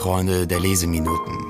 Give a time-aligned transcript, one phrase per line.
[0.00, 1.49] Freunde der Leseminuten.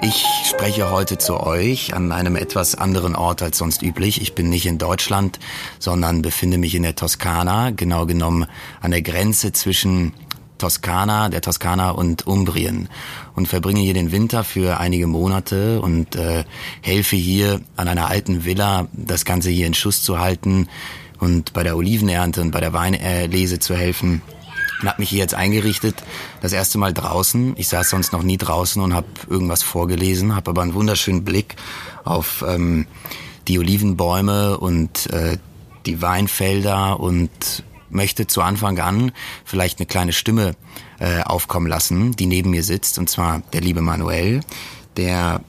[0.00, 4.22] Ich spreche heute zu euch an einem etwas anderen Ort als sonst üblich.
[4.22, 5.40] Ich bin nicht in Deutschland,
[5.80, 8.46] sondern befinde mich in der Toskana, genau genommen
[8.80, 10.12] an der Grenze zwischen
[10.56, 12.88] Toskana, der Toskana und Umbrien
[13.34, 16.44] und verbringe hier den Winter für einige Monate und äh,
[16.80, 20.68] helfe hier an einer alten Villa, das Ganze hier in Schuss zu halten
[21.18, 24.22] und bei der Olivenernte und bei der Weinlese zu helfen
[24.80, 26.02] und habe mich hier jetzt eingerichtet,
[26.40, 27.54] das erste Mal draußen.
[27.56, 31.56] Ich saß sonst noch nie draußen und habe irgendwas vorgelesen, habe aber einen wunderschönen Blick
[32.04, 32.86] auf ähm,
[33.48, 35.38] die Olivenbäume und äh,
[35.86, 39.12] die Weinfelder und möchte zu Anfang an
[39.44, 40.54] vielleicht eine kleine Stimme
[41.00, 44.40] äh, aufkommen lassen, die neben mir sitzt, und zwar der liebe Manuel,
[44.96, 45.40] der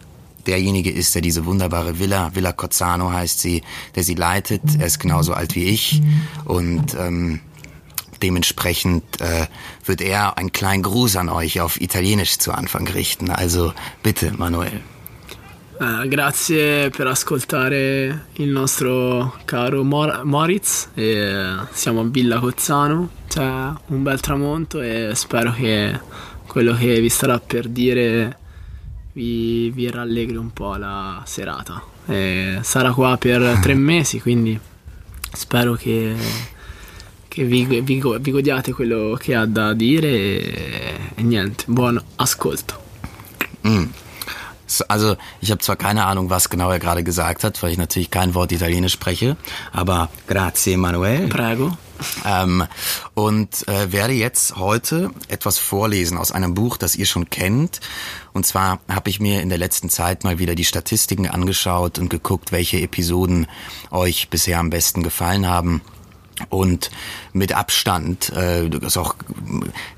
[0.48, 3.62] derjenige ist, der diese wunderbare Villa, Villa Cozzano heißt sie,
[3.96, 4.62] der sie leitet.
[4.80, 6.02] Er ist genauso alt wie ich
[6.46, 7.42] und ähm,
[8.22, 9.48] Dementsprechend äh,
[9.86, 13.30] wird er einen kleinen Gruß an euch auf Italienisch zu Anfang richten.
[13.30, 14.82] Also bitte, Manuel.
[15.80, 20.90] Uh, grazie per ascoltare il nostro caro Mor- Moritz.
[20.94, 25.98] E siamo a Villa Cozzano, c'è un bel tramonto e spero che
[26.48, 28.38] quello che vi starà per dire
[29.14, 31.82] vi, vi rallegri un po' la serata.
[32.06, 34.60] E sarà qua per tre mesi, quindi
[35.32, 36.14] spero che
[37.30, 42.88] che vi, vi, vi godiate quello che ha da dire e, e niente, buon ascolto.
[43.66, 43.86] Mm.
[44.88, 48.12] Also ich habe zwar keine Ahnung, was genau er gerade gesagt hat, weil ich natürlich
[48.12, 49.36] kein Wort Italienisch spreche,
[49.72, 51.28] aber grazie Manuel.
[51.28, 51.76] Prego.
[52.24, 52.66] Ähm,
[53.14, 57.82] und äh, werde jetzt heute etwas vorlesen aus einem Buch, das ihr schon kennt.
[58.32, 62.10] Und zwar habe ich mir in der letzten Zeit mal wieder die Statistiken angeschaut und
[62.10, 63.48] geguckt, welche Episoden
[63.92, 65.82] euch bisher am besten gefallen haben.
[66.50, 66.90] Und
[67.34, 69.16] mit Abstand, äh, ist auch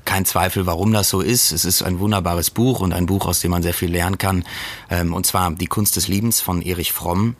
[0.04, 1.52] kein Zweifel, warum das so ist.
[1.52, 4.44] Es ist ein wunderbares Buch und ein Buch, aus dem man sehr viel lernen kann.
[4.90, 7.36] Ähm, und zwar Die Kunst des Liebens von Erich Fromm.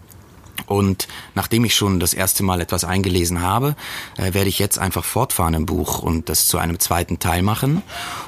[0.67, 3.75] Und nachdem ich schon das erste Mal etwas eingelesen habe,
[4.17, 7.83] äh, werde ich jetzt einfach fortfahren im Buch und das zu einem zweiten Teil machen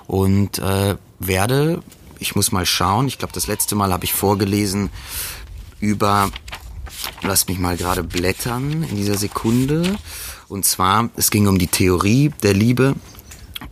[0.06, 1.82] und äh, werde,
[2.18, 4.90] ich muss mal schauen, ich glaube das letzte Mal habe ich vorgelesen
[5.80, 6.30] über,
[7.22, 9.96] lasst mich mal gerade blättern in dieser Sekunde,
[10.48, 12.94] und zwar, es ging um die Theorie der Liebe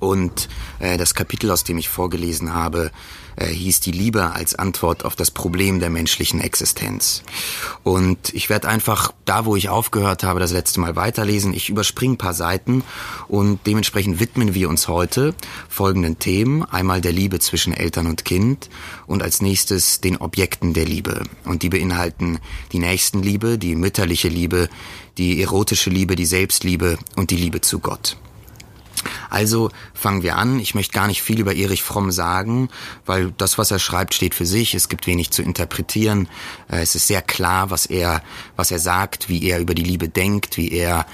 [0.03, 0.49] und
[0.81, 2.91] äh, das Kapitel, aus dem ich vorgelesen habe,
[3.37, 7.23] äh, hieß die Liebe als Antwort auf das Problem der menschlichen Existenz.
[7.85, 11.55] Und ich werde einfach da, wo ich aufgehört habe, das letzte Mal weiterlesen.
[11.55, 12.83] Ich überspringe ein paar Seiten
[13.29, 15.35] und dementsprechend widmen wir uns heute
[15.69, 16.65] folgenden Themen.
[16.65, 18.71] Einmal der Liebe zwischen Eltern und Kind
[19.07, 21.23] und als nächstes den Objekten der Liebe.
[21.45, 22.41] Und die beinhalten
[22.73, 24.69] die Nächstenliebe, die mütterliche Liebe,
[25.17, 28.17] die erotische Liebe, die Selbstliebe und die Liebe zu Gott.
[29.31, 30.59] Also fangen wir an.
[30.61, 32.69] Ich möchte gar nicht viel über Erich Fromm sagen,
[33.07, 34.75] weil das, was er schreibt, steht für sich.
[34.75, 36.29] Es gibt wenig zu interpretieren.
[36.71, 38.23] Äh, es ist sehr klar, was er,
[38.57, 41.07] was er sagt, wie er über die Liebe denkt, wie er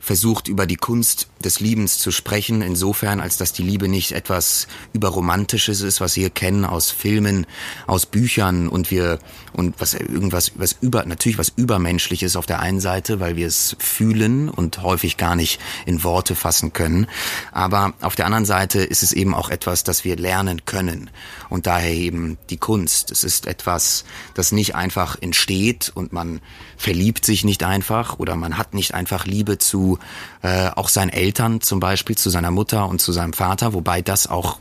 [0.00, 4.66] versucht, über die Kunst des Liebens zu sprechen, insofern, als dass die Liebe nicht etwas
[4.92, 7.46] überromantisches ist, was wir kennen aus Filmen,
[7.86, 9.18] aus Büchern und wir,
[9.52, 13.76] und was irgendwas, was über, natürlich was übermenschliches auf der einen Seite, weil wir es
[13.78, 17.06] fühlen und häufig gar nicht in Worte fassen können.
[17.52, 21.10] Aber auf der anderen Seite ist es eben auch etwas, das wir lernen können.
[21.48, 23.10] Und daher eben die Kunst.
[23.10, 24.04] Es ist etwas,
[24.34, 26.40] das nicht einfach entsteht und man
[26.76, 29.98] verliebt sich nicht einfach oder man hat nicht einfach Liebe zu
[30.42, 31.27] äh, auch seinen Eltern
[31.60, 34.58] zum Beispiel, zu seiner Mutter und zu seinem Vater, wobei das auch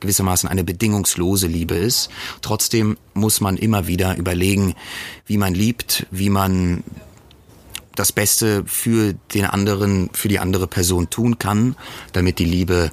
[0.00, 2.10] gewissermaßen eine bedingungslose Liebe ist.
[2.42, 4.74] Trotzdem muss man immer wieder überlegen,
[5.26, 6.84] wie man liebt, wie man
[7.94, 11.74] das Beste für den anderen, für die andere Person tun kann,
[12.12, 12.92] damit die Liebe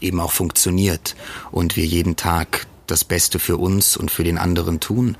[0.00, 1.16] eben auch funktioniert
[1.50, 5.16] und wir jeden Tag das Beste für uns und für den anderen tun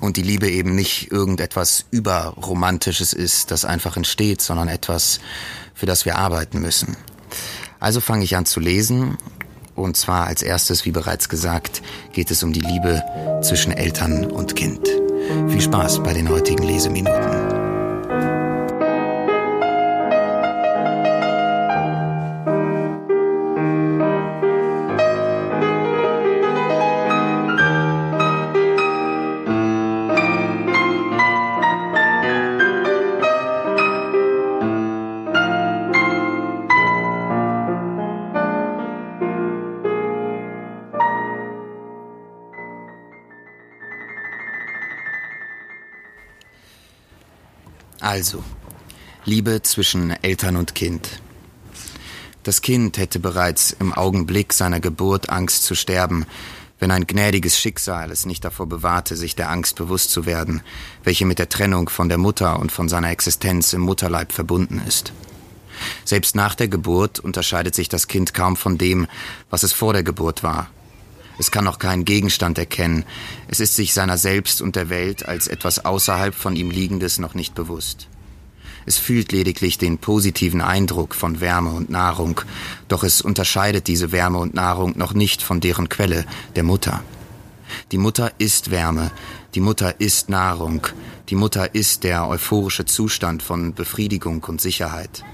[0.00, 5.20] und die Liebe eben nicht irgendetwas überromantisches ist, das einfach entsteht, sondern etwas,
[5.74, 6.96] für das wir arbeiten müssen.
[7.80, 9.18] Also fange ich an zu lesen
[9.74, 11.82] und zwar als erstes, wie bereits gesagt,
[12.12, 13.02] geht es um die Liebe
[13.42, 14.88] zwischen Eltern und Kind.
[15.48, 17.43] Viel Spaß bei den heutigen Leseminuten.
[48.04, 48.44] Also,
[49.24, 51.22] Liebe zwischen Eltern und Kind.
[52.42, 56.26] Das Kind hätte bereits im Augenblick seiner Geburt Angst zu sterben,
[56.78, 60.60] wenn ein gnädiges Schicksal es nicht davor bewahrte, sich der Angst bewusst zu werden,
[61.02, 65.14] welche mit der Trennung von der Mutter und von seiner Existenz im Mutterleib verbunden ist.
[66.04, 69.06] Selbst nach der Geburt unterscheidet sich das Kind kaum von dem,
[69.48, 70.68] was es vor der Geburt war.
[71.38, 73.04] Es kann noch keinen Gegenstand erkennen,
[73.48, 77.34] es ist sich seiner selbst und der Welt als etwas außerhalb von ihm Liegendes noch
[77.34, 78.08] nicht bewusst.
[78.86, 82.40] Es fühlt lediglich den positiven Eindruck von Wärme und Nahrung,
[82.88, 87.02] doch es unterscheidet diese Wärme und Nahrung noch nicht von deren Quelle, der Mutter.
[87.92, 89.10] Die Mutter ist Wärme,
[89.54, 90.86] die Mutter ist Nahrung,
[91.30, 95.24] die Mutter ist der euphorische Zustand von Befriedigung und Sicherheit.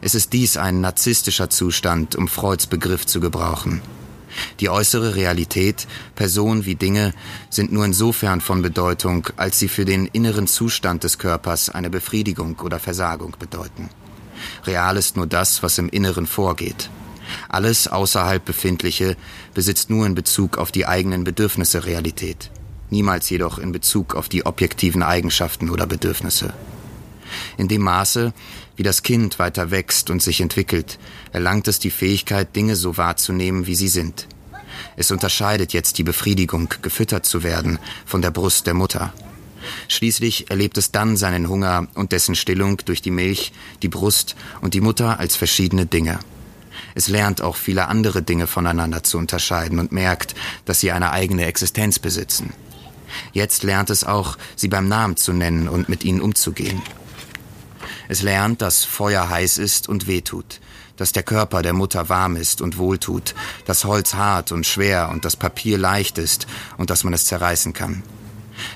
[0.00, 3.80] Es ist dies ein narzisstischer Zustand, um Freuds Begriff zu gebrauchen.
[4.60, 7.12] Die äußere Realität, Person wie Dinge,
[7.48, 12.58] sind nur insofern von Bedeutung, als sie für den inneren Zustand des Körpers eine Befriedigung
[12.60, 13.88] oder Versagung bedeuten.
[14.64, 16.90] Real ist nur das, was im Inneren vorgeht.
[17.48, 19.16] Alles außerhalb Befindliche
[19.54, 22.50] besitzt nur in Bezug auf die eigenen Bedürfnisse Realität,
[22.90, 26.52] niemals jedoch in Bezug auf die objektiven Eigenschaften oder Bedürfnisse.
[27.60, 28.32] In dem Maße,
[28.76, 30.98] wie das Kind weiter wächst und sich entwickelt,
[31.30, 34.26] erlangt es die Fähigkeit, Dinge so wahrzunehmen, wie sie sind.
[34.96, 39.12] Es unterscheidet jetzt die Befriedigung, gefüttert zu werden, von der Brust der Mutter.
[39.88, 43.52] Schließlich erlebt es dann seinen Hunger und dessen Stillung durch die Milch,
[43.82, 46.18] die Brust und die Mutter als verschiedene Dinge.
[46.94, 50.34] Es lernt auch viele andere Dinge voneinander zu unterscheiden und merkt,
[50.64, 52.54] dass sie eine eigene Existenz besitzen.
[53.34, 56.80] Jetzt lernt es auch, sie beim Namen zu nennen und mit ihnen umzugehen.
[58.10, 60.58] Es lernt, dass Feuer heiß ist und wehtut,
[60.96, 63.36] dass der Körper der Mutter warm ist und wohltut,
[63.66, 67.72] dass Holz hart und schwer und das Papier leicht ist und dass man es zerreißen
[67.72, 68.02] kann.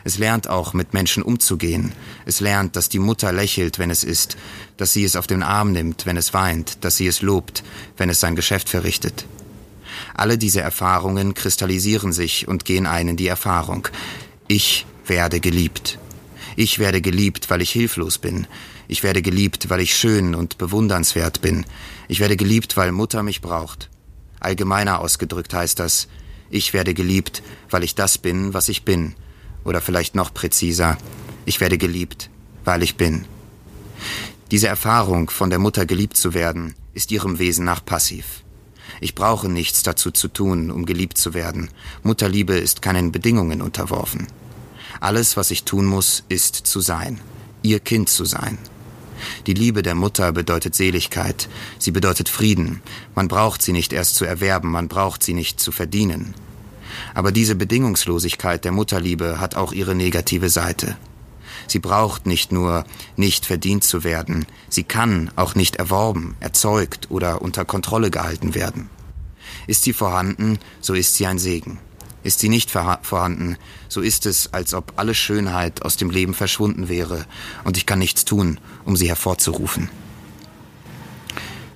[0.05, 1.95] Es lernt auch, mit Menschen umzugehen.
[2.27, 4.37] Es lernt, dass die Mutter lächelt, wenn es isst,
[4.77, 7.65] dass sie es auf den Arm nimmt, wenn es weint, dass sie es lobt,
[7.97, 9.27] wenn es sein Geschäft verrichtet.
[10.15, 13.89] Alle diese Erfahrungen kristallisieren sich und gehen ein in die Erfahrung.
[14.47, 15.99] Ich werde geliebt.
[16.55, 18.47] Ich werde geliebt, weil ich hilflos bin.
[18.89, 21.65] Ich werde geliebt, weil ich schön und bewundernswert bin.
[22.09, 23.91] Ich werde geliebt, weil Mutter mich braucht.
[24.41, 26.09] Allgemeiner ausgedrückt heißt das,
[26.51, 29.15] ich werde geliebt, weil ich das bin, was ich bin.
[29.65, 30.99] Oder vielleicht noch präziser,
[31.47, 32.31] ich werde geliebt,
[32.65, 33.25] weil ich bin.
[34.51, 38.45] Diese Erfahrung, von der Mutter geliebt zu werden, ist ihrem Wesen nach passiv.
[39.01, 41.71] Ich brauche nichts dazu zu tun, um geliebt zu werden.
[42.03, 44.27] Mutterliebe ist keinen Bedingungen unterworfen.
[45.01, 47.21] Alles, was ich tun muss, ist zu sein,
[47.63, 48.59] ihr Kind zu sein.
[49.47, 51.49] Die Liebe der Mutter bedeutet Seligkeit,
[51.79, 52.83] sie bedeutet Frieden.
[53.15, 56.35] Man braucht sie nicht erst zu erwerben, man braucht sie nicht zu verdienen.
[57.15, 60.97] Aber diese Bedingungslosigkeit der Mutterliebe hat auch ihre negative Seite.
[61.67, 62.85] Sie braucht nicht nur
[63.17, 68.91] nicht verdient zu werden, sie kann auch nicht erworben, erzeugt oder unter Kontrolle gehalten werden.
[69.67, 71.79] Ist sie vorhanden, so ist sie ein Segen.
[72.25, 73.57] Ist sie nicht vorhanden,
[73.89, 77.27] so ist es, als ob alle Schönheit aus dem Leben verschwunden wäre,
[77.65, 79.91] und ich kann nichts tun, um sie hervorzurufen.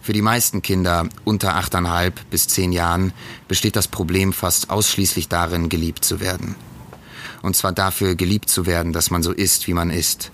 [0.00, 3.12] Für die meisten Kinder unter achteinhalb bis zehn Jahren
[3.46, 6.54] besteht das Problem fast ausschließlich darin, geliebt zu werden.
[7.42, 10.32] Und zwar dafür geliebt zu werden, dass man so ist, wie man ist.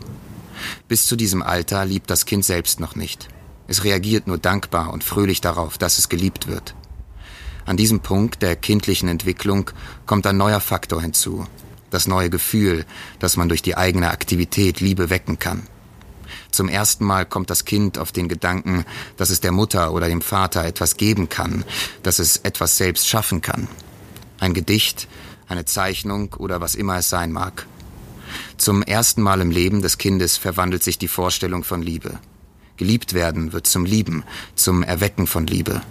[0.86, 3.26] Bis zu diesem Alter liebt das Kind selbst noch nicht.
[3.66, 6.76] Es reagiert nur dankbar und fröhlich darauf, dass es geliebt wird.
[7.66, 9.70] An diesem Punkt der kindlichen Entwicklung
[10.06, 11.46] kommt ein neuer Faktor hinzu.
[11.90, 12.84] Das neue Gefühl,
[13.20, 15.66] dass man durch die eigene Aktivität Liebe wecken kann.
[16.50, 18.84] Zum ersten Mal kommt das Kind auf den Gedanken,
[19.16, 21.64] dass es der Mutter oder dem Vater etwas geben kann,
[22.02, 23.68] dass es etwas selbst schaffen kann.
[24.40, 25.08] Ein Gedicht,
[25.48, 27.66] eine Zeichnung oder was immer es sein mag.
[28.56, 32.18] Zum ersten Mal im Leben des Kindes verwandelt sich die Vorstellung von Liebe.
[32.76, 34.24] Geliebt werden wird zum Lieben,
[34.56, 35.82] zum Erwecken von Liebe.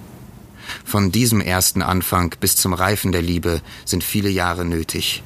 [0.86, 5.24] Von diesem ersten Anfang bis zum Reifen der Liebe sind viele Jahre nötig.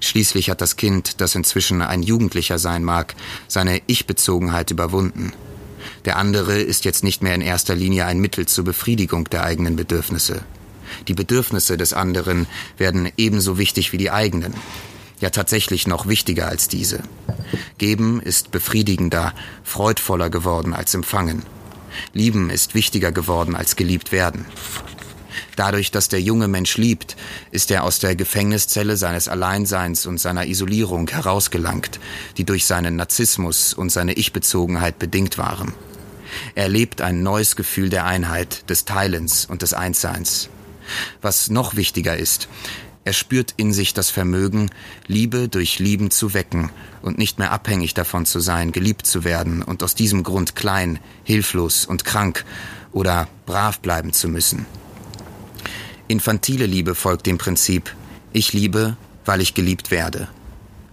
[0.00, 3.14] Schließlich hat das Kind, das inzwischen ein Jugendlicher sein mag,
[3.48, 5.32] seine Ich-Bezogenheit überwunden.
[6.04, 9.76] Der andere ist jetzt nicht mehr in erster Linie ein Mittel zur Befriedigung der eigenen
[9.76, 10.42] Bedürfnisse.
[11.08, 14.54] Die Bedürfnisse des anderen werden ebenso wichtig wie die eigenen.
[15.20, 17.02] Ja tatsächlich noch wichtiger als diese.
[17.78, 21.42] Geben ist befriedigender, freudvoller geworden als empfangen.
[22.12, 24.46] Lieben ist wichtiger geworden als geliebt werden.
[25.56, 27.16] Dadurch, dass der junge Mensch liebt,
[27.50, 32.00] ist er aus der Gefängniszelle seines Alleinseins und seiner Isolierung herausgelangt,
[32.36, 35.72] die durch seinen Narzissmus und seine Ich-Bezogenheit bedingt waren.
[36.54, 40.48] Er lebt ein neues Gefühl der Einheit, des Teilens und des Einsseins.
[41.22, 42.48] Was noch wichtiger ist,
[43.04, 44.70] Er spürt in sich das Vermögen,
[45.06, 46.70] Liebe durch Lieben zu wecken
[47.02, 50.98] und nicht mehr abhängig davon zu sein, geliebt zu werden und aus diesem Grund klein,
[51.22, 52.44] hilflos und krank
[52.92, 54.64] oder brav bleiben zu müssen.
[56.08, 57.94] Infantile Liebe folgt dem Prinzip,
[58.32, 58.96] ich liebe,
[59.26, 60.28] weil ich geliebt werde.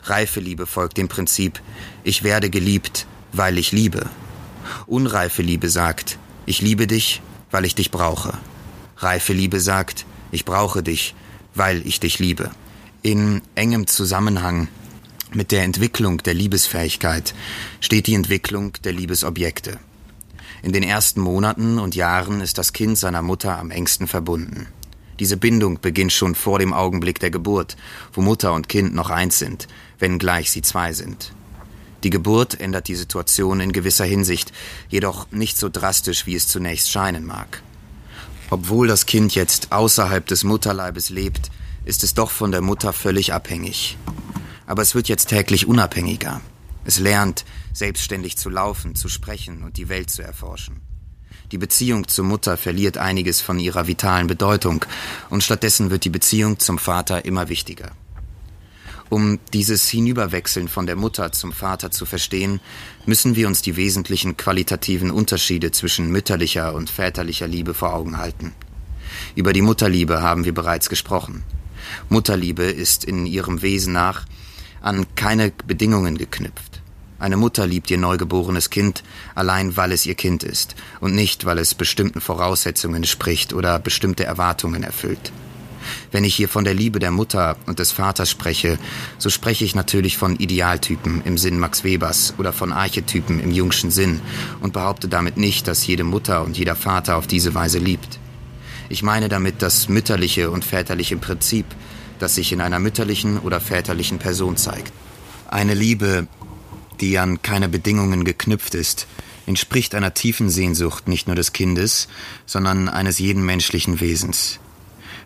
[0.03, 1.61] Reife Liebe folgt dem Prinzip,
[2.03, 4.09] ich werde geliebt, weil ich liebe.
[4.85, 8.37] Unreife Liebe sagt, ich liebe dich, weil ich dich brauche.
[8.97, 11.15] Reife Liebe sagt, ich brauche dich,
[11.55, 12.51] weil ich dich liebe.
[13.01, 14.67] In engem Zusammenhang
[15.33, 17.33] mit der Entwicklung der Liebesfähigkeit
[17.79, 19.79] steht die Entwicklung der Liebesobjekte.
[20.61, 24.67] In den ersten Monaten und Jahren ist das Kind seiner Mutter am engsten verbunden.
[25.19, 27.77] Diese Bindung beginnt schon vor dem Augenblick der Geburt,
[28.13, 29.67] wo Mutter und Kind noch eins sind,
[29.99, 31.33] wenngleich sie zwei sind.
[32.03, 34.51] Die Geburt ändert die Situation in gewisser Hinsicht,
[34.89, 37.61] jedoch nicht so drastisch, wie es zunächst scheinen mag.
[38.51, 41.49] Obwohl das Kind jetzt außerhalb des Mutterleibes lebt,
[41.85, 43.97] ist es doch von der Mutter völlig abhängig.
[44.67, 46.41] Aber es wird jetzt täglich unabhängiger.
[46.83, 50.81] Es lernt, selbstständig zu laufen, zu sprechen und die Welt zu erforschen.
[51.53, 54.83] Die Beziehung zur Mutter verliert einiges von ihrer vitalen Bedeutung
[55.29, 57.91] und stattdessen wird die Beziehung zum Vater immer wichtiger.
[59.11, 62.61] Um dieses Hinüberwechseln von der Mutter zum Vater zu verstehen,
[63.05, 68.53] müssen wir uns die wesentlichen qualitativen Unterschiede zwischen mütterlicher und väterlicher Liebe vor Augen halten.
[69.35, 71.43] Über die Mutterliebe haben wir bereits gesprochen.
[72.07, 74.25] Mutterliebe ist in ihrem Wesen nach
[74.79, 76.81] an keine Bedingungen geknüpft.
[77.19, 79.03] Eine Mutter liebt ihr neugeborenes Kind
[79.35, 84.23] allein, weil es ihr Kind ist und nicht, weil es bestimmten Voraussetzungen spricht oder bestimmte
[84.23, 85.33] Erwartungen erfüllt.
[86.11, 88.79] Wenn ich hier von der Liebe der Mutter und des Vaters spreche,
[89.17, 93.91] so spreche ich natürlich von Idealtypen im Sinn Max Webers oder von Archetypen im Jungschen
[93.91, 94.21] Sinn
[94.61, 98.19] und behaupte damit nicht, dass jede Mutter und jeder Vater auf diese Weise liebt.
[98.89, 101.65] Ich meine damit das mütterliche und väterliche Prinzip,
[102.19, 104.91] das sich in einer mütterlichen oder väterlichen Person zeigt.
[105.47, 106.27] Eine Liebe,
[106.99, 109.07] die an keine Bedingungen geknüpft ist,
[109.45, 112.07] entspricht einer tiefen Sehnsucht nicht nur des Kindes,
[112.45, 114.59] sondern eines jeden menschlichen Wesens.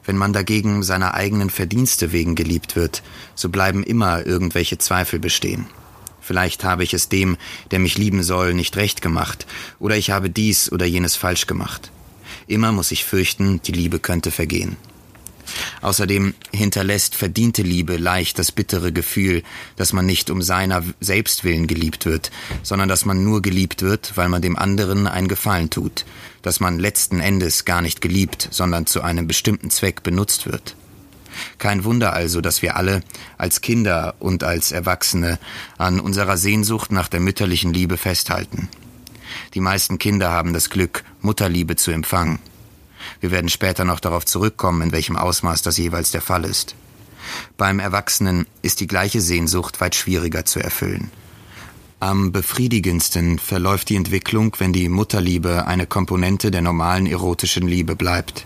[0.05, 3.01] Wenn man dagegen seiner eigenen Verdienste wegen geliebt wird,
[3.33, 5.65] so bleiben immer irgendwelche Zweifel bestehen.
[6.21, 7.37] Vielleicht habe ich es dem,
[7.71, 9.45] der mich lieben soll, nicht recht gemacht,
[9.79, 11.91] oder ich habe dies oder jenes falsch gemacht.
[12.47, 14.77] Immer muss ich fürchten, die Liebe könnte vergehen.
[15.81, 19.43] Außerdem hinterlässt verdiente Liebe leicht das bittere Gefühl,
[19.75, 22.31] dass man nicht um seiner selbst willen geliebt wird,
[22.63, 26.05] sondern dass man nur geliebt wird, weil man dem anderen einen Gefallen tut,
[26.41, 30.75] dass man letzten Endes gar nicht geliebt, sondern zu einem bestimmten Zweck benutzt wird.
[31.57, 33.01] Kein Wunder also, dass wir alle
[33.37, 35.39] als Kinder und als Erwachsene
[35.77, 38.69] an unserer Sehnsucht nach der mütterlichen Liebe festhalten.
[39.53, 42.39] Die meisten Kinder haben das Glück, Mutterliebe zu empfangen.
[43.25, 46.75] Wir werden später noch darauf zurückkommen, in welchem Ausmaß das jeweils der Fall ist.
[47.57, 51.09] Beim Erwachsenen ist die gleiche Sehnsucht weit schwieriger zu erfüllen.
[51.99, 58.45] Am befriedigendsten verläuft die Entwicklung, wenn die Mutterliebe eine Komponente der normalen erotischen Liebe bleibt.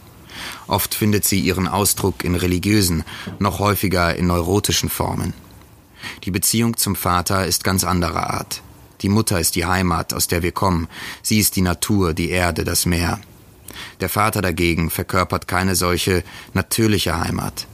[0.66, 3.04] Oft findet sie ihren Ausdruck in religiösen,
[3.38, 5.34] noch häufiger in neurotischen Formen.
[6.24, 8.62] Die Beziehung zum Vater ist ganz anderer Art.
[9.02, 10.88] Die Mutter ist die Heimat, aus der wir kommen.
[11.22, 13.20] Sie ist die Natur, die Erde, das Meer.
[14.02, 16.24] Der Vater dagegen verkörpert keine solche
[16.54, 17.68] natürliche Heimat.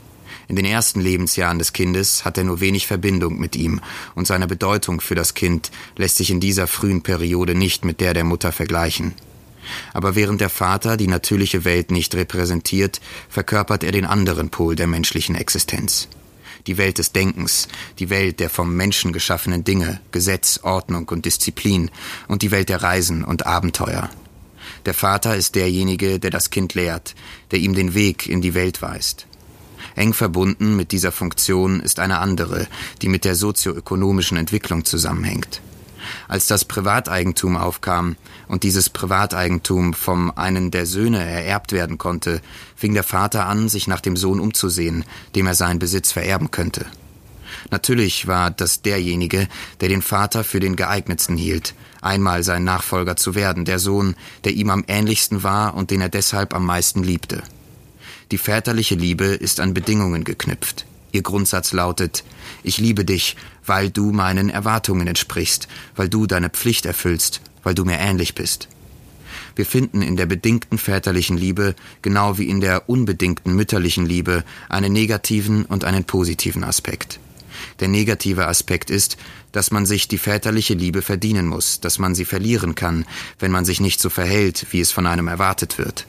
[0.48, 3.82] In den ersten Lebensjahren des Kindes hat er nur wenig Verbindung mit ihm,
[4.14, 8.14] und seine Bedeutung für das Kind lässt sich in dieser frühen Periode nicht mit der
[8.14, 9.16] der Mutter vergleichen.
[9.94, 14.86] Aber während der Vater die natürliche Welt nicht repräsentiert, verkörpert er den anderen Pol der
[14.86, 16.08] menschlichen Existenz.
[16.68, 17.68] Die Welt des Denkens,
[18.00, 21.90] die Welt der vom Menschen geschaffenen Dinge, Gesetz, Ordnung und Disziplin
[22.28, 24.10] und die Welt der Reisen und Abenteuer.
[24.86, 27.15] Der Vater ist derjenige, der das Kind lehrt,
[27.51, 29.27] der ihm den Weg in die Welt weist.
[29.96, 32.68] Eng verbunden mit dieser Funktion ist eine andere,
[33.01, 35.62] die mit der sozioökonomischen Entwicklung zusammenhängt.
[36.27, 38.15] Als das Privateigentum aufkam
[38.48, 42.42] und dieses Privateigentum vom einen der Söhne ererbt werden konnte,
[42.75, 46.86] fing der Vater an, sich nach dem Sohn umzusehen, dem er seinen Besitz vererben könnte.
[47.72, 49.48] Natürlich war das derjenige,
[49.81, 54.53] der den Vater für den geeignetsten hielt, einmal sein Nachfolger zu werden, der Sohn, der
[54.53, 57.43] ihm am ähnlichsten war und den er deshalb am meisten liebte.
[58.31, 60.86] Die väterliche Liebe ist an Bedingungen geknüpft.
[61.12, 62.24] Ihr Grundsatz lautet,
[62.63, 67.86] ich liebe dich, weil du meinen Erwartungen entsprichst, weil du deine Pflicht erfüllst, weil du
[67.86, 68.67] mir ähnlich bist.
[69.55, 74.91] Wir finden in der bedingten väterlichen Liebe, genau wie in der unbedingten mütterlichen Liebe, einen
[74.91, 77.19] negativen und einen positiven Aspekt.
[77.79, 79.17] Der negative Aspekt ist,
[79.51, 83.05] dass man sich die väterliche Liebe verdienen muss, dass man sie verlieren kann,
[83.39, 86.08] wenn man sich nicht so verhält, wie es von einem erwartet wird.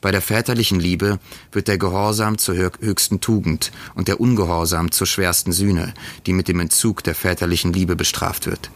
[0.00, 1.18] Bei der väterlichen Liebe
[1.52, 5.94] wird der Gehorsam zur höchsten Tugend und der Ungehorsam zur schwersten Sühne,
[6.26, 8.70] die mit dem Entzug der väterlichen Liebe bestraft wird.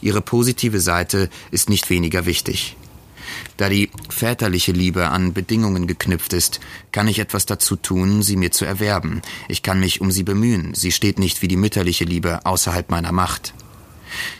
[0.00, 2.76] Ihre positive Seite ist nicht weniger wichtig.
[3.56, 6.60] Da die väterliche Liebe an Bedingungen geknüpft ist,
[6.92, 9.22] kann ich etwas dazu tun, sie mir zu erwerben.
[9.48, 10.74] Ich kann mich um sie bemühen.
[10.74, 13.54] Sie steht nicht wie die mütterliche Liebe außerhalb meiner Macht.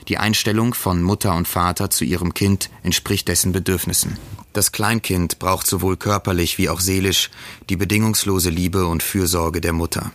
[0.09, 4.19] Die Einstellung von Mutter und Vater zu ihrem Kind entspricht dessen Bedürfnissen.
[4.53, 7.31] Das Kleinkind braucht sowohl körperlich wie auch seelisch
[7.69, 10.13] die bedingungslose Liebe und Fürsorge der Mutter.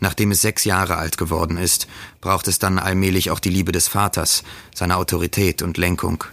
[0.00, 1.88] Nachdem es sechs Jahre alt geworden ist,
[2.20, 4.42] braucht es dann allmählich auch die Liebe des Vaters,
[4.74, 6.24] seine Autorität und Lenkung.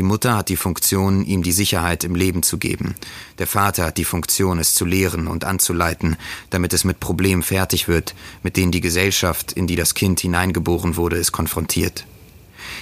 [0.00, 2.94] Die Mutter hat die Funktion, ihm die Sicherheit im Leben zu geben.
[3.38, 6.16] Der Vater hat die Funktion, es zu lehren und anzuleiten,
[6.48, 10.96] damit es mit Problemen fertig wird, mit denen die Gesellschaft, in die das Kind hineingeboren
[10.96, 12.06] wurde, es konfrontiert.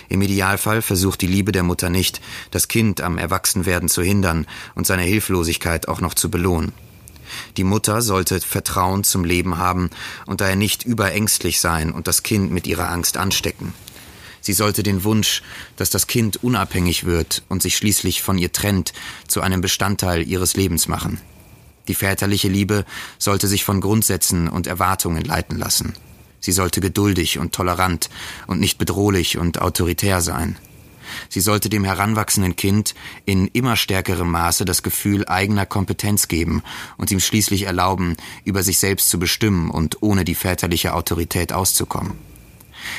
[0.08, 2.20] Im Idealfall versucht die Liebe der Mutter nicht,
[2.52, 4.46] das Kind am Erwachsenwerden zu hindern
[4.76, 6.70] und seine Hilflosigkeit auch noch zu belohnen.
[7.56, 9.90] Die Mutter sollte Vertrauen zum Leben haben
[10.26, 13.74] und daher nicht überängstlich sein und das Kind mit ihrer Angst anstecken.
[14.48, 15.42] Sie sollte den Wunsch,
[15.76, 18.94] dass das Kind unabhängig wird und sich schließlich von ihr trennt,
[19.26, 21.20] zu einem Bestandteil ihres Lebens machen.
[21.86, 22.86] Die väterliche Liebe
[23.18, 25.92] sollte sich von Grundsätzen und Erwartungen leiten lassen.
[26.40, 28.08] Sie sollte geduldig und tolerant
[28.46, 30.56] und nicht bedrohlich und autoritär sein.
[31.28, 32.94] Sie sollte dem heranwachsenden Kind
[33.26, 36.62] in immer stärkerem Maße das Gefühl eigener Kompetenz geben
[36.96, 42.27] und ihm schließlich erlauben, über sich selbst zu bestimmen und ohne die väterliche Autorität auszukommen.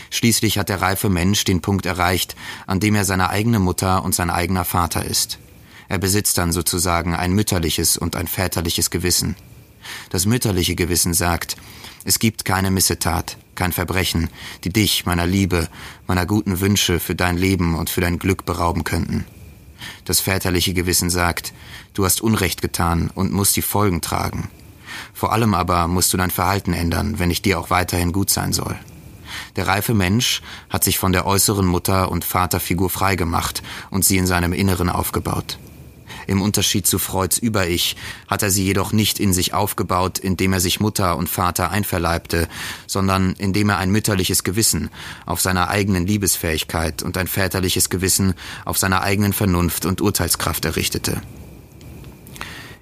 [0.10, 2.36] Schließlich hat der reife Mensch den Punkt erreicht,
[2.68, 5.40] an dem er seine eigene Mutter und sein eigener Vater ist.
[5.88, 9.36] Er besitzt dann sozusagen ein mütterliches und ein väterliches Gewissen.
[10.10, 11.58] Das mütterliche Gewissen sagt,
[12.06, 14.30] es gibt keine Missetat, kein Verbrechen,
[14.64, 15.68] die dich, meiner Liebe,
[16.08, 19.26] meiner guten Wünsche für dein Leben und für dein Glück berauben könnten.
[20.06, 21.54] Das väterliche Gewissen sagt,
[21.94, 24.50] du hast Unrecht getan und musst die Folgen tragen.
[25.14, 28.54] Vor allem aber musst du dein Verhalten ändern, wenn ich dir auch weiterhin gut sein
[28.54, 28.78] soll.
[29.60, 34.26] Der reife Mensch hat sich von der äußeren Mutter- und Vaterfigur freigemacht und sie in
[34.26, 35.60] seinem Inneren aufgebaut.
[36.28, 37.98] Im Unterschied zu Freuds Über-Ich
[38.30, 42.48] hat er sie jedoch nicht in sich aufgebaut, indem er sich Mutter und Vater einverleibte,
[42.88, 44.90] sondern indem er ein mütterliches Gewissen
[45.26, 51.22] auf seiner eigenen Liebesfähigkeit und ein väterliches Gewissen auf seiner eigenen Vernunft und Urteilskraft errichtete.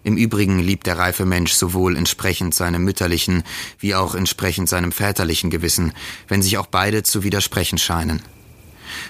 [0.08, 3.44] Im Übrigen liebt der reife Mensch sowohl entsprechend seinem mütterlichen
[3.78, 5.92] wie auch entsprechend seinem väterlichen Gewissen,
[6.30, 8.22] wenn sich auch beide zu widersprechen scheinen.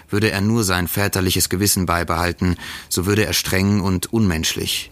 [0.09, 2.55] Würde er nur sein väterliches Gewissen beibehalten,
[2.89, 4.89] so würde er streng und unmenschlich.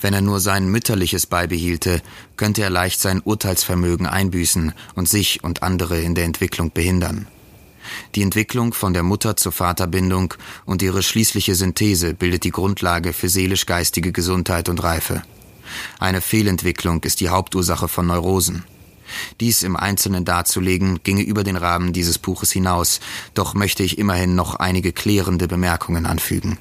[0.00, 2.02] Wenn er nur sein mütterliches beibehielte,
[2.36, 7.26] könnte er leicht sein Urteilsvermögen einbüßen und sich und andere in der Entwicklung behindern.
[8.14, 13.28] Die Entwicklung von der Mutter zur Vaterbindung und ihre schließliche Synthese bildet die Grundlage für
[13.28, 15.22] seelisch-geistige Gesundheit und Reife.
[15.98, 18.64] Eine Fehlentwicklung ist die Hauptursache von Neurosen.
[19.40, 23.00] Dies im Einzelnen darzulegen, ginge über den Rahmen dieses Buches hinaus,
[23.34, 26.58] doch möchte ich immerhin noch einige klärende Bemerkungen anfügen.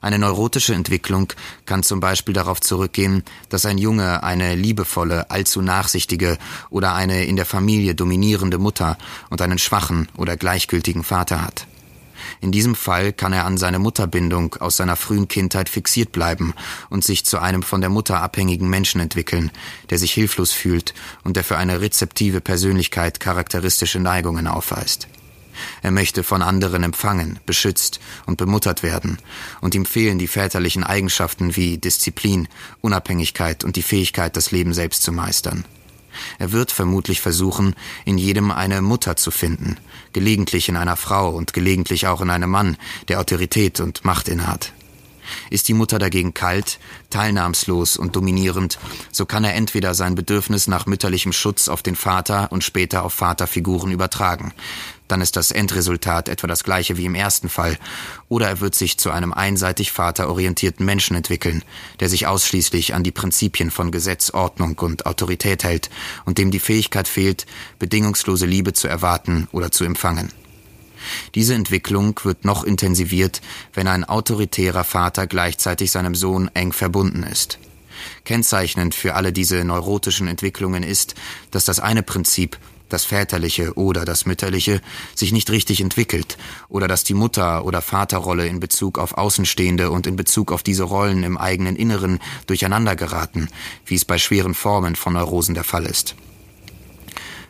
[0.00, 1.32] Eine neurotische Entwicklung
[1.64, 6.38] kann zum Beispiel darauf zurückgehen, dass ein Junge eine liebevolle, allzu nachsichtige
[6.70, 8.98] oder eine in der Familie dominierende Mutter
[9.30, 11.66] und einen schwachen oder gleichgültigen Vater hat.
[12.40, 16.54] In diesem Fall kann er an seine Mutterbindung aus seiner frühen Kindheit fixiert bleiben
[16.90, 19.50] und sich zu einem von der Mutter abhängigen Menschen entwickeln,
[19.90, 25.08] der sich hilflos fühlt und der für eine rezeptive Persönlichkeit charakteristische Neigungen aufweist.
[25.82, 29.18] Er möchte von anderen empfangen, beschützt und bemuttert werden,
[29.60, 32.48] und ihm fehlen die väterlichen Eigenschaften wie Disziplin,
[32.80, 35.64] Unabhängigkeit und die Fähigkeit, das Leben selbst zu meistern.
[36.38, 39.76] Er wird vermutlich versuchen, in jedem eine Mutter zu finden,
[40.12, 42.76] gelegentlich in einer Frau und gelegentlich auch in einem Mann,
[43.08, 44.72] der Autorität und Macht innehat.
[45.50, 46.78] Ist die Mutter dagegen kalt,
[47.10, 48.78] teilnahmslos und dominierend,
[49.12, 53.14] so kann er entweder sein Bedürfnis nach mütterlichem Schutz auf den Vater und später auf
[53.14, 54.52] Vaterfiguren übertragen,
[55.08, 57.78] dann ist das Endresultat etwa das gleiche wie im ersten Fall,
[58.28, 61.62] oder er wird sich zu einem einseitig vaterorientierten Menschen entwickeln,
[62.00, 65.90] der sich ausschließlich an die Prinzipien von Gesetz, Ordnung und Autorität hält
[66.24, 67.46] und dem die Fähigkeit fehlt,
[67.78, 70.32] bedingungslose Liebe zu erwarten oder zu empfangen.
[71.34, 73.40] Diese Entwicklung wird noch intensiviert,
[73.74, 77.58] wenn ein autoritärer Vater gleichzeitig seinem Sohn eng verbunden ist.
[78.24, 81.14] Kennzeichnend für alle diese neurotischen Entwicklungen ist,
[81.50, 84.80] dass das eine Prinzip, das väterliche oder das mütterliche,
[85.14, 86.36] sich nicht richtig entwickelt
[86.68, 90.84] oder dass die Mutter- oder Vaterrolle in Bezug auf Außenstehende und in Bezug auf diese
[90.84, 93.48] Rollen im eigenen Inneren durcheinander geraten,
[93.84, 96.14] wie es bei schweren Formen von Neurosen der Fall ist.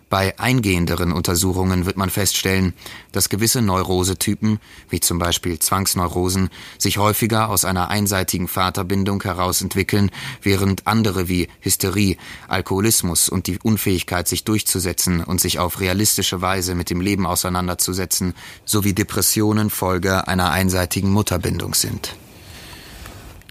[0.09, 2.75] Bei eingehenderen Untersuchungen wird man feststellen,
[3.11, 10.12] dass gewisse Neurosetypen, wie zum Beispiel Zwangsneurosen, sich häufiger aus einer einseitigen Vaterbindung heraus entwickeln,
[10.42, 16.77] während andere wie Hysterie, Alkoholismus und die Unfähigkeit, sich durchzusetzen und sich auf realistische Weise
[16.77, 22.14] mit dem Leben auseinanderzusetzen, sowie Depressionen Folge einer einseitigen Mutterbindung sind.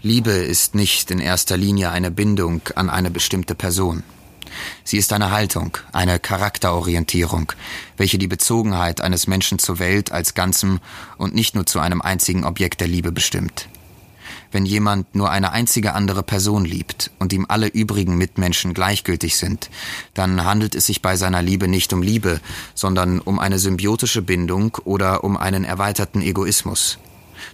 [0.00, 4.04] Liebe ist nicht in erster Linie eine Bindung an eine bestimmte Person.
[4.84, 7.52] Sie ist eine Haltung, eine Charakterorientierung,
[7.96, 10.80] welche die Bezogenheit eines Menschen zur Welt als Ganzem
[11.18, 13.68] und nicht nur zu einem einzigen Objekt der Liebe bestimmt.
[14.52, 19.70] Wenn jemand nur eine einzige andere Person liebt und ihm alle übrigen Mitmenschen gleichgültig sind,
[20.14, 22.40] dann handelt es sich bei seiner Liebe nicht um Liebe,
[22.74, 26.98] sondern um eine symbiotische Bindung oder um einen erweiterten Egoismus.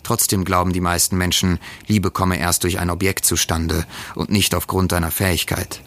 [0.03, 4.93] Trotzdem glauben die meisten Menschen, Liebe komme erst durch ein Objekt zustande und nicht aufgrund
[4.93, 5.83] einer Fähigkeit.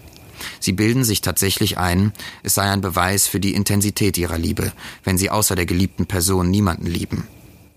[0.59, 4.71] Sie bilden sich tatsächlich ein, es sei ein Beweis für die Intensität ihrer Liebe,
[5.03, 7.27] wenn sie außer der geliebten Person niemanden lieben.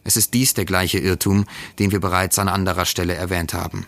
[0.04, 1.44] Es ist dies der gleiche Irrtum,
[1.78, 3.86] den wir bereits an anderer Stelle erwähnt haben.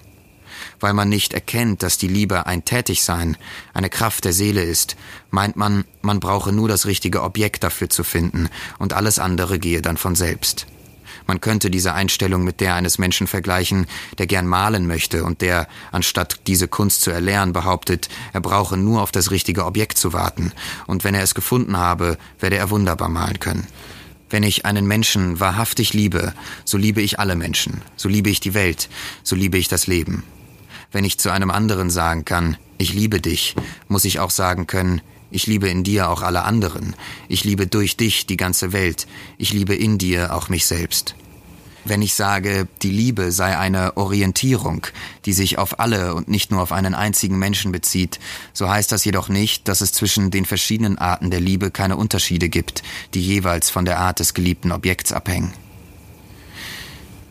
[0.78, 3.36] Weil man nicht erkennt, dass die Liebe ein Tätigsein,
[3.72, 4.96] eine Kraft der Seele ist,
[5.30, 9.80] meint man, man brauche nur das richtige Objekt dafür zu finden und alles andere gehe
[9.80, 10.66] dann von selbst.
[11.26, 13.86] Man könnte diese Einstellung mit der eines Menschen vergleichen,
[14.18, 19.02] der gern malen möchte und der, anstatt diese Kunst zu erlernen, behauptet, er brauche nur
[19.02, 20.52] auf das richtige Objekt zu warten,
[20.86, 23.66] und wenn er es gefunden habe, werde er wunderbar malen können.
[24.30, 26.32] Wenn ich einen Menschen wahrhaftig liebe,
[26.64, 28.88] so liebe ich alle Menschen, so liebe ich die Welt,
[29.24, 30.22] so liebe ich das Leben.
[30.92, 33.56] Wenn ich zu einem anderen sagen kann, ich liebe dich,
[33.88, 36.96] muss ich auch sagen können, ich liebe in dir auch alle anderen.
[37.28, 39.06] Ich liebe durch dich die ganze Welt.
[39.38, 41.14] Ich liebe in dir auch mich selbst.
[41.84, 44.86] Wenn ich sage, die Liebe sei eine Orientierung,
[45.24, 48.20] die sich auf alle und nicht nur auf einen einzigen Menschen bezieht,
[48.52, 52.50] so heißt das jedoch nicht, dass es zwischen den verschiedenen Arten der Liebe keine Unterschiede
[52.50, 52.82] gibt,
[53.14, 55.54] die jeweils von der Art des geliebten Objekts abhängen.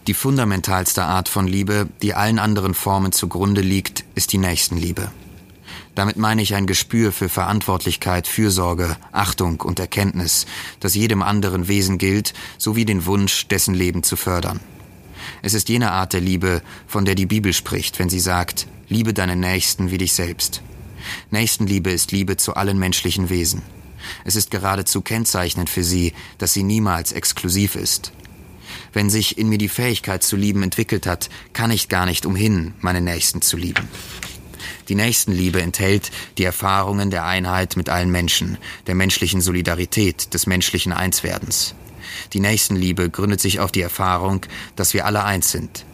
[0.08, 5.12] Die fundamentalste Art von Liebe, die allen anderen Formen zugrunde liegt, ist die Nächstenliebe.
[6.00, 10.46] Damit meine ich ein Gespür für Verantwortlichkeit, Fürsorge, Achtung und Erkenntnis,
[10.80, 14.62] das jedem anderen Wesen gilt, sowie den Wunsch, dessen Leben zu fördern.
[15.42, 19.14] Es ist jene Art der Liebe, von der die Bibel spricht, wenn sie sagt, liebe
[19.14, 20.62] deinen Nächsten wie dich selbst.
[21.32, 23.62] Nächstenliebe ist Liebe zu allen menschlichen Wesen.
[24.24, 28.14] Es ist geradezu kennzeichnend für sie, dass sie niemals exklusiv ist.
[28.94, 32.74] Wenn sich in mir die Fähigkeit zu lieben entwickelt hat, kann ich gar nicht umhin,
[32.80, 33.90] meine Nächsten zu lieben.
[34.90, 40.94] Die Nächstenliebe enthält die Erfahrungen der Einheit mit allen Menschen, der menschlichen Solidarität, des menschlichen
[40.94, 41.76] Einswerdens.
[42.34, 44.42] Die Nächstenliebe gründet sich auf die Erfahrung,
[44.76, 45.86] dass wir alle eins sind.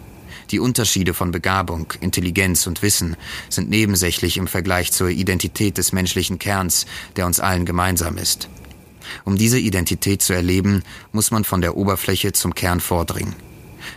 [0.52, 3.18] Die Unterschiede von Begabung, Intelligenz und Wissen
[3.50, 6.86] sind nebensächlich im Vergleich zur Identität des menschlichen Kerns,
[7.18, 8.48] der uns allen gemeinsam ist.
[9.26, 13.36] Um diese Identität zu erleben, muss man von der Oberfläche zum Kern vordringen.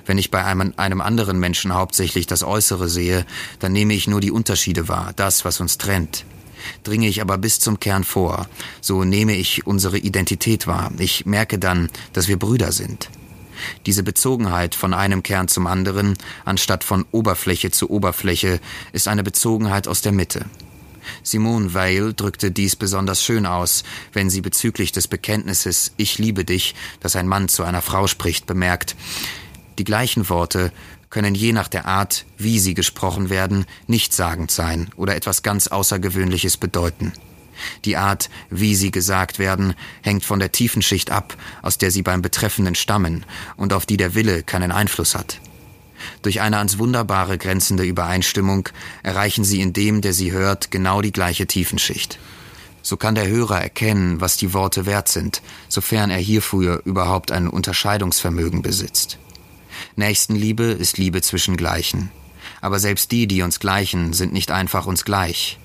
[0.07, 3.27] Wenn ich bei einem, einem anderen Menschen hauptsächlich das Äußere sehe,
[3.59, 6.25] dann nehme ich nur die Unterschiede wahr, das, was uns trennt.
[6.83, 8.49] Dringe ich aber bis zum Kern vor,
[8.81, 10.91] so nehme ich unsere Identität wahr.
[10.99, 13.11] Ich merke dann, dass wir Brüder sind.
[13.87, 18.61] Diese Bezogenheit von einem Kern zum anderen, anstatt von Oberfläche zu Oberfläche,
[18.93, 20.47] ist eine Bezogenheit aus der Mitte.
[21.23, 26.75] Simone Weil drückte dies besonders schön aus, wenn sie bezüglich des Bekenntnisses Ich liebe dich,
[27.01, 28.95] das ein Mann zu einer Frau spricht, bemerkt,
[29.79, 30.73] die gleichen Worte
[31.11, 36.57] können je nach der Art, wie sie gesprochen werden, nichtssagend sein oder etwas ganz Außergewöhnliches
[36.57, 37.13] bedeuten.
[37.85, 42.03] Die Art, wie sie gesagt werden, hängt von der tiefen Schicht ab, aus der sie
[42.03, 43.25] beim Betreffenden stammen
[43.57, 45.41] und auf die der Wille keinen Einfluss hat.
[46.23, 48.69] Durch eine ans Wunderbare grenzende Übereinstimmung
[49.03, 52.21] erreichen sie in dem, der sie hört, genau die gleiche Tiefenschicht.
[52.83, 57.49] So kann der Hörer erkennen, was die Worte wert sind, sofern er hierfür überhaupt ein
[57.49, 59.19] Unterscheidungsvermögen besitzt.
[59.99, 62.13] Nächstenliebe ist Liebe zwischen Gleichen.
[62.61, 65.59] Aber selbst die, die uns gleichen, sind nicht einfach uns gleich.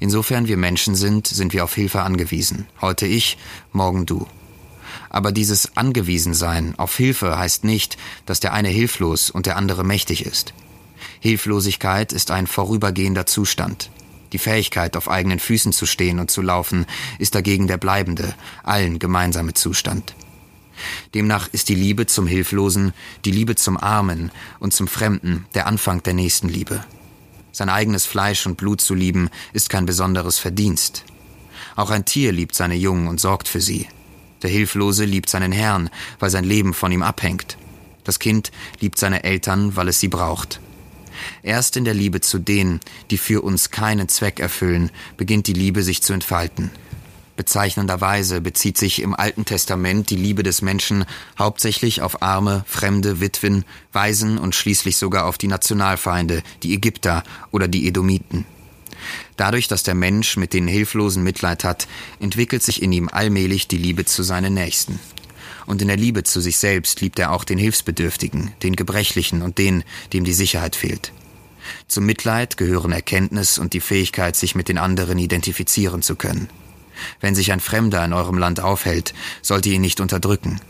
[0.00, 2.66] Insofern wir Menschen sind, sind wir auf Hilfe angewiesen.
[2.80, 3.36] Heute ich,
[3.72, 4.26] morgen du.
[5.10, 10.24] Aber dieses Angewiesensein auf Hilfe heißt nicht, dass der eine hilflos und der andere mächtig
[10.24, 10.54] ist.
[11.20, 13.90] Hilflosigkeit ist ein vorübergehender Zustand.
[14.32, 16.86] Die Fähigkeit, auf eigenen Füßen zu stehen und zu laufen,
[17.18, 20.14] ist dagegen der bleibende, allen gemeinsame Zustand.
[21.14, 22.92] Demnach ist die Liebe zum Hilflosen,
[23.24, 26.84] die Liebe zum Armen und zum Fremden der Anfang der Nächstenliebe.
[27.52, 31.04] Sein eigenes Fleisch und Blut zu lieben, ist kein besonderes Verdienst.
[31.76, 33.86] Auch ein Tier liebt seine Jungen und sorgt für sie.
[34.42, 37.56] Der Hilflose liebt seinen Herrn, weil sein Leben von ihm abhängt.
[38.02, 40.60] Das Kind liebt seine Eltern, weil es sie braucht.
[41.42, 45.82] Erst in der Liebe zu denen, die für uns keinen Zweck erfüllen, beginnt die Liebe
[45.82, 46.70] sich zu entfalten.
[47.36, 51.04] Bezeichnenderweise bezieht sich im Alten Testament die Liebe des Menschen
[51.38, 57.66] hauptsächlich auf Arme, Fremde, Witwen, Waisen und schließlich sogar auf die Nationalfeinde, die Ägypter oder
[57.66, 58.46] die Edomiten.
[59.36, 61.88] Dadurch, dass der Mensch mit den Hilflosen Mitleid hat,
[62.20, 65.00] entwickelt sich in ihm allmählich die Liebe zu seinen Nächsten.
[65.66, 69.58] Und in der Liebe zu sich selbst liebt er auch den Hilfsbedürftigen, den Gebrechlichen und
[69.58, 71.12] den, dem die Sicherheit fehlt.
[71.88, 76.48] Zum Mitleid gehören Erkenntnis und die Fähigkeit, sich mit den anderen identifizieren zu können.
[77.20, 80.60] Wenn sich ein Fremder in eurem Land aufhält, sollt ihr ihn nicht unterdrücken.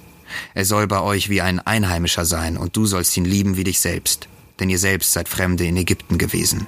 [0.55, 3.81] Er soll bei euch wie ein Einheimischer sein, und du sollst ihn lieben wie dich
[3.81, 6.67] selbst, denn ihr selbst seid Fremde in Ägypten gewesen.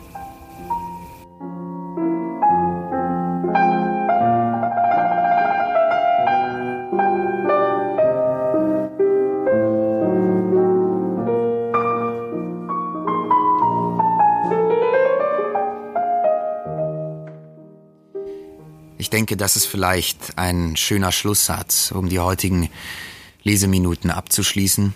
[19.37, 22.69] Das ist vielleicht ein schöner Schlusssatz, um die heutigen
[23.43, 24.95] Leseminuten abzuschließen.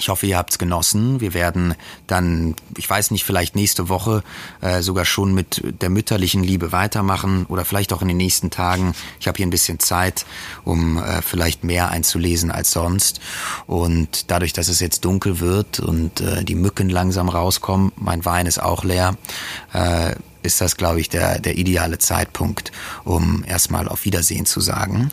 [0.00, 1.20] Ich hoffe, ihr habt's genossen.
[1.20, 1.74] Wir werden
[2.06, 4.22] dann, ich weiß nicht, vielleicht nächste Woche
[4.62, 8.94] äh, sogar schon mit der mütterlichen Liebe weitermachen oder vielleicht auch in den nächsten Tagen.
[9.20, 10.24] Ich habe hier ein bisschen Zeit,
[10.64, 13.20] um äh, vielleicht mehr einzulesen als sonst.
[13.66, 18.46] Und dadurch, dass es jetzt dunkel wird und äh, die Mücken langsam rauskommen, mein Wein
[18.46, 19.16] ist auch leer,
[19.74, 22.72] äh, ist das, glaube ich, der, der ideale Zeitpunkt,
[23.04, 25.10] um erstmal auf Wiedersehen zu sagen.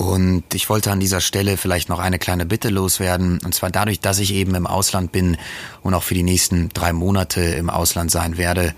[0.00, 3.38] Und ich wollte an dieser Stelle vielleicht noch eine kleine Bitte loswerden.
[3.44, 5.36] Und zwar dadurch, dass ich eben im Ausland bin
[5.82, 8.74] und auch für die nächsten drei Monate im Ausland sein werde.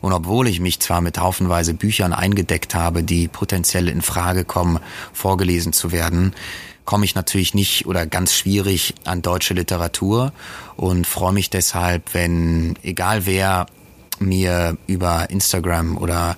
[0.00, 4.80] Und obwohl ich mich zwar mit haufenweise Büchern eingedeckt habe, die potenziell in Frage kommen,
[5.12, 6.34] vorgelesen zu werden,
[6.84, 10.32] komme ich natürlich nicht oder ganz schwierig an deutsche Literatur
[10.76, 13.66] und freue mich deshalb, wenn egal wer
[14.20, 16.36] mir über Instagram oder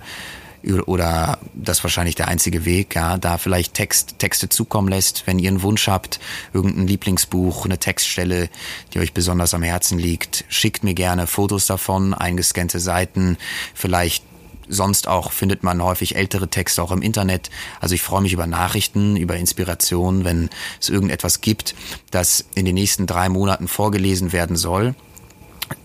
[0.87, 5.49] oder das wahrscheinlich der einzige Weg, ja, da vielleicht Text, Texte zukommen lässt, wenn ihr
[5.49, 6.19] einen Wunsch habt,
[6.53, 8.49] irgendein Lieblingsbuch, eine Textstelle,
[8.93, 13.37] die euch besonders am Herzen liegt, schickt mir gerne Fotos davon, eingescannte Seiten,
[13.75, 14.25] vielleicht
[14.69, 17.51] sonst auch findet man häufig ältere Texte auch im Internet.
[17.81, 21.77] Also ich freue mich über Nachrichten, über Inspiration, wenn es irgendetwas gibt,
[22.11, 24.97] das in den nächsten drei Monaten vorgelesen werden soll.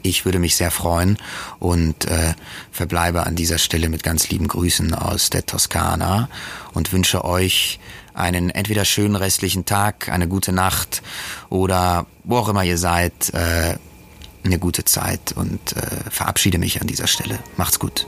[0.04, 1.18] Ich würde mich sehr freuen
[1.60, 2.34] und äh,
[2.72, 6.30] verbleibe an dieser Stelle mit ganz lieben Grüßen aus der Toskana
[6.74, 7.80] und wünsche euch
[8.14, 11.02] einen entweder schönen restlichen Tag, eine gute Nacht
[11.50, 13.76] oder wo auch immer ihr seid, äh,
[14.44, 17.40] eine gute Zeit und äh, verabschiede mich an dieser Stelle.
[17.58, 18.08] Macht's gut.